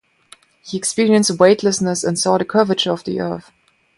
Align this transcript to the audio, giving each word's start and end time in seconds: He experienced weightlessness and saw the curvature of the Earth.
He 0.65 0.77
experienced 0.79 1.37
weightlessness 1.39 2.03
and 2.03 2.17
saw 2.17 2.39
the 2.39 2.43
curvature 2.45 2.89
of 2.91 3.03
the 3.03 3.19
Earth. 3.21 3.51